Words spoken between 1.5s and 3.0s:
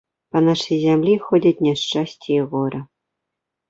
няшчасце і гора.